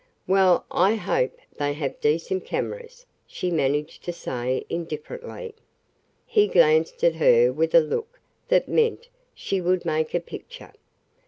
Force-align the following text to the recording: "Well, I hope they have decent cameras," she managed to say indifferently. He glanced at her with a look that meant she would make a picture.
"Well, 0.25 0.65
I 0.71 0.95
hope 0.95 1.37
they 1.59 1.73
have 1.73 2.01
decent 2.01 2.43
cameras," 2.43 3.05
she 3.27 3.51
managed 3.51 4.03
to 4.05 4.11
say 4.11 4.65
indifferently. 4.67 5.53
He 6.25 6.47
glanced 6.47 7.03
at 7.03 7.13
her 7.17 7.53
with 7.53 7.75
a 7.75 7.81
look 7.81 8.19
that 8.47 8.67
meant 8.67 9.09
she 9.35 9.61
would 9.61 9.85
make 9.85 10.15
a 10.15 10.19
picture. 10.19 10.73